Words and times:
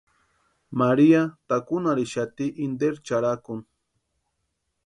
María 0.81 1.21
takunharhitixati 1.53 2.47
interi 2.69 3.03
charhakuni. 3.11 3.67